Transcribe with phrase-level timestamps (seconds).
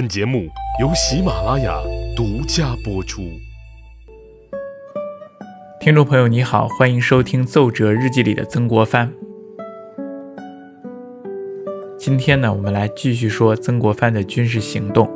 [0.00, 0.48] 本节目
[0.80, 1.78] 由喜马拉雅
[2.16, 3.38] 独家播出。
[5.78, 9.12] 听众朋友，你好，欢迎收听《奏折日记》里的曾国藩。
[11.98, 15.06] 今天呢，我们来继续说曾国藩的军事行动。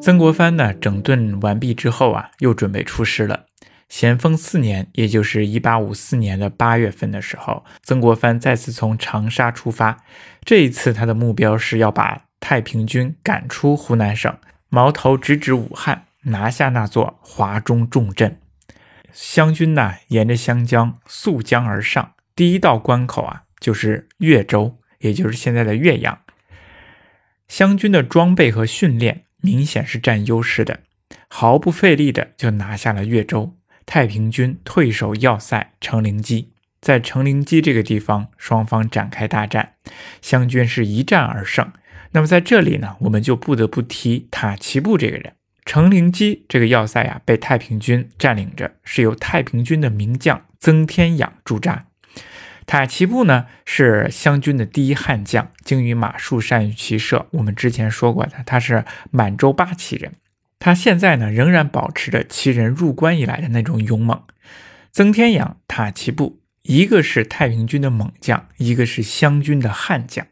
[0.00, 3.44] 曾国藩呢，整顿完毕之后啊，又准备出师了。
[3.90, 9.98] 咸丰四年，也就是一八五四年的八月份的时候，曾国藩再次从长沙出发。
[10.42, 18.40] 这一次，他的目标是要把太平军赶出湖南省，矛头直指武汉，拿下那座华中重镇。
[19.12, 26.20] 湘军呢，沿着湘江溯江而上，第一道关口啊，就是岳州，也就是现在的岳阳。
[27.48, 30.80] 湘军的装备和训练明显是占优势的，
[31.28, 33.56] 毫不费力的就拿下了岳州。
[33.86, 36.48] 太平军退守要塞成陵矶，
[36.80, 39.72] 在成陵矶这个地方，双方展开大战，
[40.20, 41.72] 湘军是一战而胜。
[42.12, 45.32] 那么在这里呢，我们就不得不提塔奇布这个人。
[45.64, 51.84] 成陵矶这个要塞啊，被太平军占领着，是由太平军的名将曾天养驻扎。
[52.64, 57.26] 塔奇布呢，是湘军的第一悍将，精于马术，善于骑射。
[57.32, 60.12] 我们之前说过的，他是满洲八旗人。
[60.58, 64.22] 他现在呢，仍然保持着其人入关以来的那种勇猛。
[64.90, 70.26] 曾天养、塔奇布，一个是太平军的猛将，一个是湘军的悍将，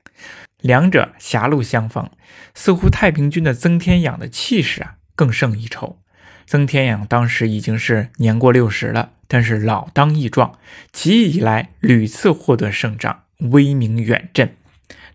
[0.67, 2.11] 两者狭路相逢，
[2.55, 6.03] 似乎太平军的曾天养的气势啊更胜一筹。
[6.45, 10.59] 曾天养当时已经是年过六十了，但是老当益壮，
[10.93, 14.55] 起义以来屡次获得胜仗，威名远震。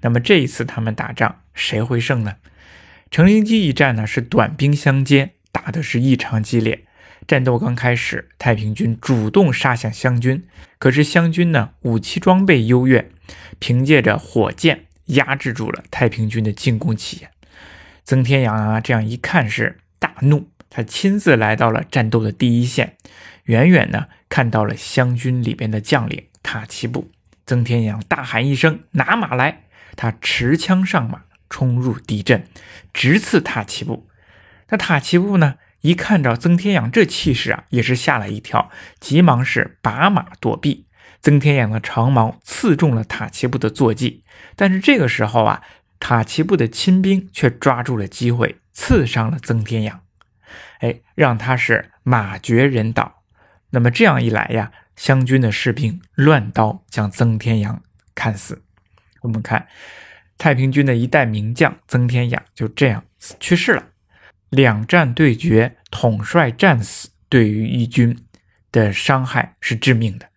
[0.02, 2.36] 那么这一次他们打仗，谁会胜呢？
[3.09, 6.86] 成陵矶一战呢是短兵相接，打的是异常激烈。
[7.27, 10.43] 战斗刚开始，太平军主动杀向湘军，
[10.80, 13.09] 可是湘军呢武器装备优越，
[13.59, 17.31] 凭借着火箭压制住了太平军的进攻起点。
[18.04, 22.98] 曾天养啊这样一看是大怒，他亲自来到了战斗的第一线，
[23.45, 27.10] 远远呢看到了湘军里边的将领塔奇布。
[27.45, 29.64] 曾天养大喊一声：“拿马来！”
[29.95, 31.23] 他持枪上马。
[31.54, 32.48] 冲入敌阵，
[32.94, 34.08] 直刺塔奇布。
[34.70, 35.55] 那塔奇布呢？
[35.82, 38.71] 一看着曾天养这气势啊，也是吓了一跳，
[39.02, 40.86] 急忙是拔马躲避。
[41.21, 44.23] 曾天养的长矛刺中了塔奇布的坐骑，
[44.55, 45.61] 但是这个时候啊，
[45.99, 50.02] 塔奇布的亲兵却抓住了机会，刺伤了曾天养。
[50.80, 53.23] 哎，让他是马绝人倒。
[53.70, 57.83] 那么这样一来呀，湘军的士兵乱刀将曾天养
[58.15, 58.64] 砍死。
[59.21, 59.67] 我们看。
[60.38, 63.03] 太平军的一代名将曾天养就这样
[63.39, 63.89] 去世了。
[64.49, 68.17] 两战对决，统帅战死，对于义军
[68.71, 70.30] 的伤害是致命的。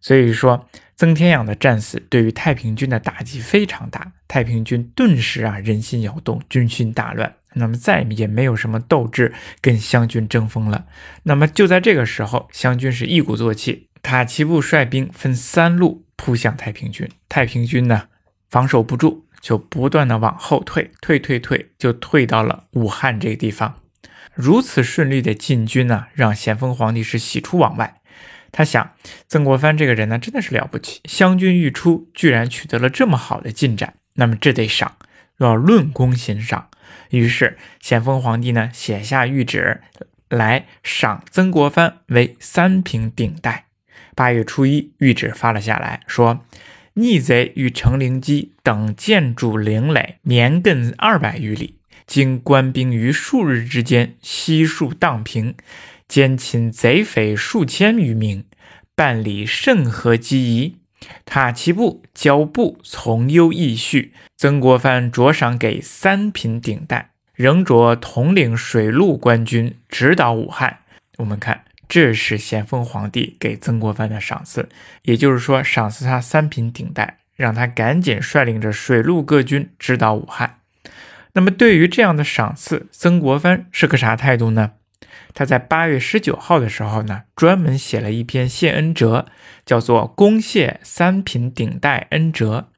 [0.00, 4.12] 所以说，曾天养的战死对于太平军的打击非常大。
[4.26, 10.86] 太平军顿时啊人心摇动，军心大乱，那么再也没有什么斗志跟湘军争锋了。
[11.22, 17.08] 那么就在这个时候，湘军是一鼓作气，塔奇布率兵分三路扑向太平军。
[17.28, 18.08] 太平军呢
[18.48, 19.24] 防守不住。
[19.40, 23.76] 就不断的往后退，退退退，就退到了武汉这个地方。
[24.34, 27.97] 如此顺利的进军呢，让咸丰皇帝是喜出望外。
[28.52, 28.92] 他想，
[29.26, 31.00] 曾国藩这个人呢，真的是了不起。
[31.04, 34.96] 湘军欲出，居然取得了这么好的进展，那么这得赏，
[35.38, 36.68] 要论功行赏。
[37.10, 39.80] 于是咸丰皇帝呢，写下谕旨
[40.28, 43.66] 来赏曾国藩为三品顶戴。
[44.14, 46.44] 八月初一，谕旨发了下来，说。
[46.94, 51.78] 逆贼与成陵矶等建筑陵垒绵亘二百余里，
[52.08, 55.54] 经官兵于数日之间悉数荡平，
[56.08, 58.44] 奸侵贼匪数千余名，
[58.96, 60.78] 办理甚合机宜。
[61.24, 70.78] 塔其布交布从优义序，曾国藩着赏给三品顶戴，仍着统领水陆官军，直捣武汉。
[71.18, 71.64] 我们看。
[71.88, 74.68] 这是咸丰皇帝给曾国藩的赏赐，
[75.04, 80.58] 也就是说，赏赐他三品顶戴，让他赶紧率领着水陆各军直捣武汉。
[81.32, 84.72] 那么，对于这样的赏赐，曾国藩是个啥态度呢？
[85.34, 89.26] 他在八月十九号的时候呢，专门写了一篇谢恩折，
[89.64, 92.70] 叫做《恭谢三品顶戴恩折》。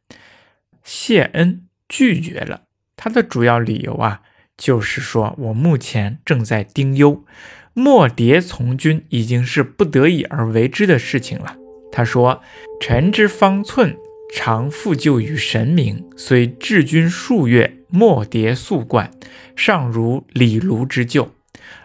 [0.82, 2.62] 谢恩拒绝了，
[2.96, 4.22] 他的主要理由啊，
[4.56, 7.25] 就是说我目前正在丁忧。
[7.72, 11.56] 莫迭从军已经是不得已而为之的事情了。
[11.93, 12.43] 他说
[12.81, 13.96] ：“臣之方寸
[14.34, 19.11] 常复旧于神明，虽治军数月，莫迭素冠，
[19.55, 21.31] 尚如李卢之旧，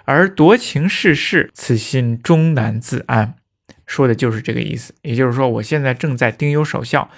[0.06, 3.36] 而夺情世，此心终难自安。”
[3.86, 4.96] 说的就是这个意思。
[5.04, 7.10] 也就是说，我现在正在丁忧守孝，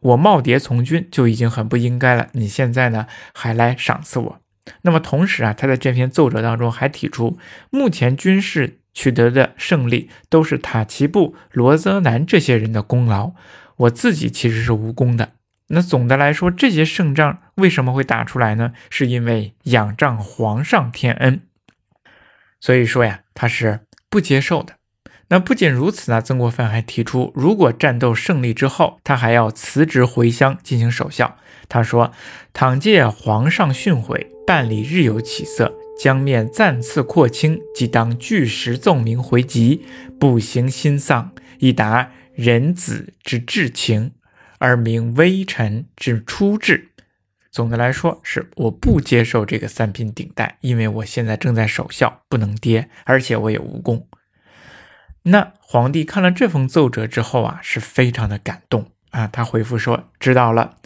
[0.00, 2.28] 我蓦迭从军就已经很不应该了。
[2.32, 4.40] 你现在呢，还来赏赐我？
[4.82, 7.38] 那么同时啊，他在这篇奏折当中还提出，
[7.70, 13.32] 目前军事取得的胜利都是塔奇布、罗泽南这些人的功劳，
[13.76, 15.34] 我自己其实是无功的。
[15.68, 18.72] 那总的来说，这些胜仗为什么会打出来呢？
[18.90, 21.42] 是因为仰仗皇上天恩。
[22.60, 24.74] 所以说呀，他是不接受的。
[25.28, 31.36] 那不仅如此呢，曾国藩还提出，如果战斗胜利之后，他还要辞职回乡进行守孝。
[31.68, 32.12] 他说
[32.54, 39.84] ：“倘借皇上训诲，办理日有起色，将面暂次扩清，即当据实奏明回籍，
[40.20, 44.12] 不行心丧，以达人子之至情，
[44.60, 46.92] 而明微臣之初志。”
[47.56, 54.06] 总的来说，是我不接受这个三品顶戴，因为我现在正在守孝，不能跌，而且我也无功。
[55.22, 59.26] 那皇帝看了这封奏折之后啊，是非常的感动啊。
[59.26, 60.76] 他回复说：“知道了，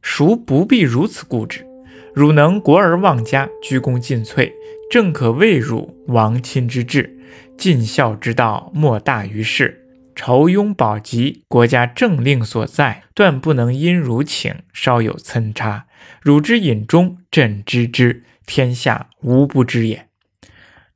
[0.00, 1.64] 孰不必如此固执。
[2.12, 4.52] 汝能国而忘家，鞠躬尽瘁，
[4.90, 7.16] 正可谓汝亡亲之志。
[7.56, 9.86] 尽孝之道，莫大于事。
[10.16, 15.86] 仇庸保疾，国家政令所在，断不能因汝请稍有参差。
[16.20, 20.08] 汝之隐忠，朕知之，天下无不知也。”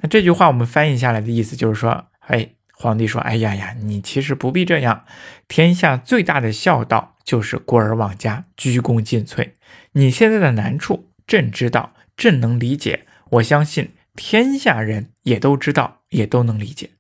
[0.00, 2.50] 那这句话我们翻译下来的意思就是说，哎。
[2.78, 5.06] 皇帝说：“哎呀呀，你其实不必这样。
[5.48, 9.52] 天下最大的孝道就是过而忘家，鞠躬尽瘁。
[9.92, 13.06] 你现在的难处，朕知道，朕能理解。
[13.30, 16.90] 我相信天下人也都知道，也都能理解。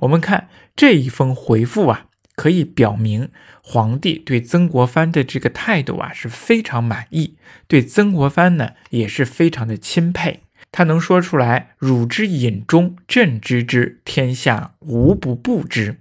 [0.00, 3.30] 我们看这一封回复啊，可以表明
[3.62, 7.36] 皇帝对曾国藩的这个态度啊是非常满意，
[7.66, 10.40] 对曾国藩呢也是非常的钦佩。”
[10.72, 16.00] 他能说出来“汝之隐忠，朕知之，天下无不不知”，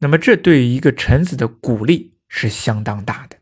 [0.00, 3.38] 那么这对于一个臣子的鼓励是相当大的。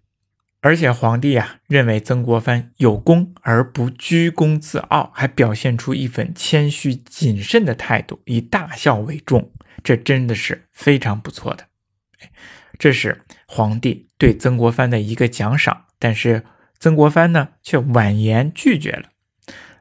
[0.61, 9.51] 而且皇帝啊认为曾国藩有功而不居功自傲，还表现出一份谦虚谨慎的态度，以大孝为重，
[9.83, 11.67] 这真的是非常不错的。
[12.79, 16.45] 这是皇帝对曾国藩的一个奖赏，但是
[16.79, 19.11] 曾国藩呢却婉言拒绝了。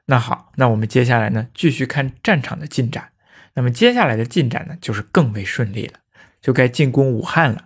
[0.05, 3.09] 那好，那我们接下来呢，继续看战场的进展。
[3.55, 5.99] 那么接下来的进展呢，就是更为顺利了，
[6.41, 7.65] 就该进攻武汉了。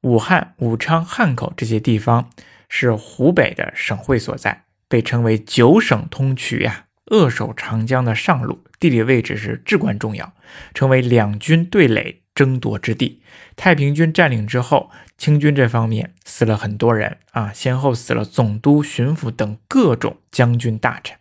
[0.00, 2.30] 武汉、武昌、汉口这些地方
[2.68, 10.32] 是湖北的省会所在，被称为九省通衢呀，扼守长江的上路，地理位置是至关重要，
[10.72, 13.22] 成为两军对垒争夺之地。
[13.56, 21.16] 太平军占领之后，清军这方面死了很多人啊，先后死了总督、巡抚等各种将军大臣。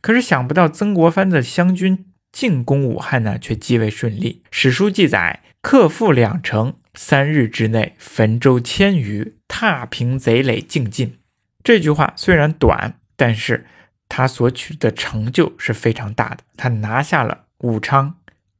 [0.00, 4.42] 可是想不到，曾国藩的湘军进攻武汉呢，却极为顺利。
[4.50, 11.18] 史书记载，克复两城，三日之内焚舟千余，踏平贼垒，尽尽。
[11.64, 13.66] 这句话虽然短，但是
[14.08, 16.38] 他所取的成就是非常大的。
[16.56, 18.14] 他拿下了武昌、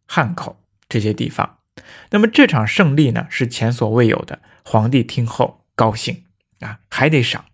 [0.07, 1.59] 汉口这些地方。
[2.11, 4.41] 那么这场胜利呢，是前所未有的。
[4.65, 6.25] 皇帝听后高兴
[6.61, 7.45] 啊，还得赏，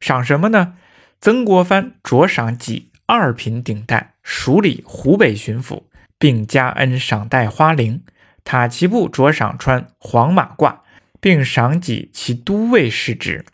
[0.00, 0.74] 赏什么呢？
[1.20, 2.86] 曾国藩着赏己。
[3.10, 5.84] 二品顶戴，署理湖北巡抚，
[6.18, 8.02] 并加恩赏戴花翎。
[8.44, 10.80] 塔奇布着赏穿黄马褂，
[11.18, 13.46] 并赏给其都尉世职。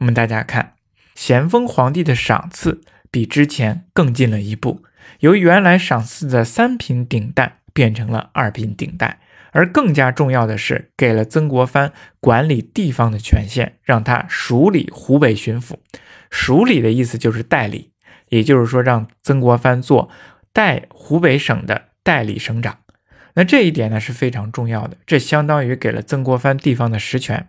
[0.00, 0.74] 我们大家看，
[1.14, 4.82] 咸丰皇帝的赏赐比之前更进了一步，
[5.20, 9.20] 由原来赏赐的三品顶戴变成了二品顶戴，
[9.52, 15.74] 而更加重要的是，给了曾国藩管理地方的权限，让他署理湖北巡抚。
[16.30, 17.92] 署理的意思就是代理。
[18.30, 20.10] 也就是说，让曾国藩做
[20.52, 22.80] 代湖北省的代理省长，
[23.32, 27.48] 那这一点呢是非常重要的，这相当于给了曾国藩地方的实权。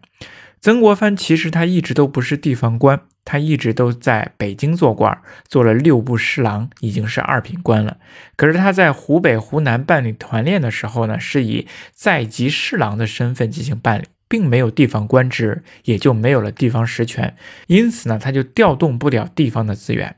[0.62, 5.16] 曾国藩其实他一直都不是地方官，他一直都在北京做官，
[5.48, 7.98] 做了六部侍郎，已经是二品官了。
[8.36, 17.36] 可是他在湖北、湖南办理团练的时候呢，是以在籍侍郎的身份进行办理，并没有地方官职，也就没有了地方实权，
[17.68, 20.16] 因此呢，他就调动不了地方的资源。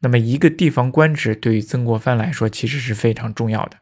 [0.00, 3.76] 那么，一个地方官职对于曾国藩来说其实是非常重要的。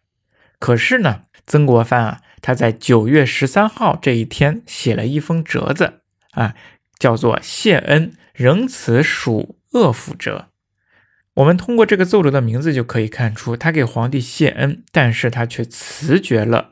[0.58, 6.00] 可是呢，曾国藩啊，他在九月十三号这一天写了一封折子
[6.32, 6.54] 啊，
[6.98, 10.48] 叫做“谢恩，仍此属恶府折”。
[11.34, 16.70] 我们通过这个奏折的名字就可以看出，他给皇帝谢恩，但是他却辞绝了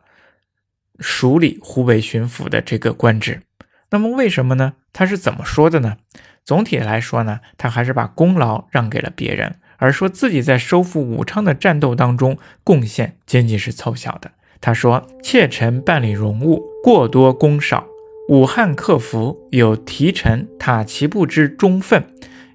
[0.99, 3.43] 署理湖北巡抚的这个官职。
[3.90, 4.75] 那么为什么呢？
[4.93, 5.99] 他是怎么说的呢？
[6.45, 14.33] 总体来说呢，他还是把功劳让给了别人，而说自己在收复武昌的战斗当中贡献仅仅是凑巧的。
[14.61, 17.87] 他说：“妾臣办理荣务过多功少，
[18.26, 22.07] 武汉克服有提臣塔奇布之忠愤，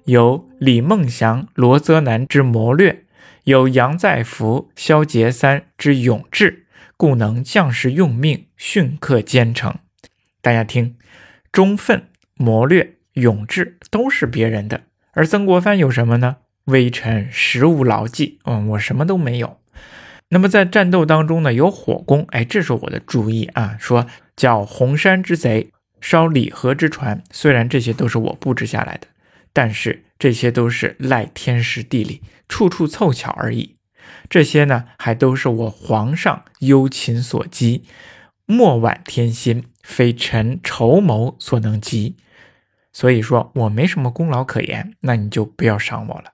[0.04, 3.04] 有李梦祥、罗泽南之谋略，
[3.44, 9.76] 有杨再福、萧杰三之勇志，故能将士用命，训克兼程。
[10.42, 10.96] 大家听，
[11.52, 16.38] 忠愤、谋略、勇志都是别人的，而曾国藩有什么呢？
[16.64, 19.59] 微臣实无牢记，嗯，我什么都没有。
[20.30, 25.70] 那么在战斗当中呢，有火攻，哎，这是我的注意啊，说叫红山之贼。
[26.00, 29.08] 烧李河之船，虽然这些都是我布置下来的，
[29.52, 33.76] 但是这些都是赖天时地利，处处凑巧而已。
[34.30, 37.84] 这些呢，还都是我皇上忧勤所积，
[38.46, 42.16] 莫挽天心，非臣筹谋所能及。
[42.94, 46.32] 所以说我没什么功劳可言，那你就不要赏我了。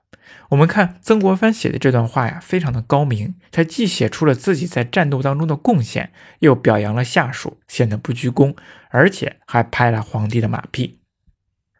[0.49, 3.35] 我们看曾国藩写的这段话呀，非常的高明。
[3.51, 8.55] 他既写出了自己在战斗当中的贡献，又表扬了下属，显得不居功，
[8.89, 10.99] 而且还拍了皇帝的马屁。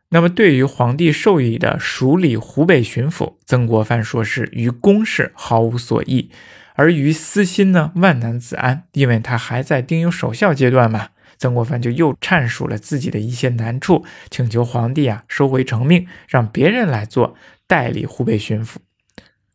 [0.10, 6.32] 那么，对于皇帝授予的署理湖北巡抚，曾国藩说是于公事毫无所益，
[6.76, 11.10] 而于私心呢，万难自安，因为他还在丁忧守孝阶段嘛。
[11.38, 17.36] 曾国藩就又阐述了自己的一些难处，请求皇帝啊收回成命，让别人来做。
[17.68, 18.78] 代理湖北巡抚，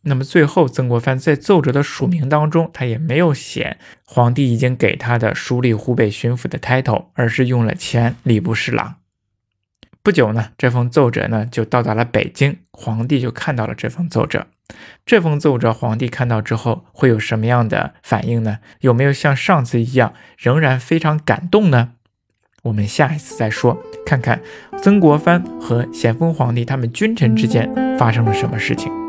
[0.02, 8.96] 那么最后曾国藩在奏折的署名当中，他也没有写皇帝已经给他的署理湖北巡抚的 title，而是用了前礼部侍郎。
[10.02, 14.48] 不久呢，这封奏折呢就到达了北京，皇帝就看到了这封奏折。
[15.06, 18.58] 这封奏折皇帝看到之后会有什么样的反应呢？
[18.80, 21.92] 有没有像上次一样仍然非常感动呢？
[22.62, 23.76] 我们下一次再说，
[24.06, 24.40] 看看
[24.80, 29.01] 曾国藩和咸丰皇帝他们君臣之间发生了什么事情。